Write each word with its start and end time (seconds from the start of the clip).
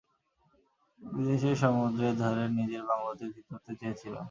বিদেশে 1.01 1.51
সমুদ্রের 1.61 2.13
ধারে 2.21 2.45
নিজের 2.57 2.83
বাংলোতে 2.89 3.25
থিতু 3.33 3.51
হতে 3.55 3.71
চেয়েছিলাম। 3.79 4.19